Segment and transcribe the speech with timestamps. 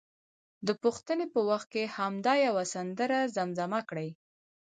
[0.67, 4.09] د پوښتنې په وخت کې همدا یوه سندره زمزمه کړي.